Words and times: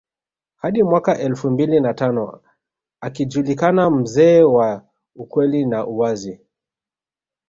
Hadi 0.61 0.83
mwaka 0.83 1.17
elfu 1.19 1.49
mbili 1.51 1.79
na 1.79 1.93
tano 1.93 2.41
akijulikana 3.01 3.89
mzee 3.89 4.43
wa 4.43 4.83
ukweli 5.15 5.65
na 5.65 5.85
uwazi 5.87 6.39